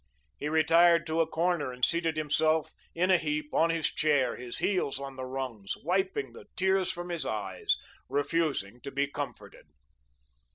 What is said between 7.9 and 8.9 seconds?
refusing to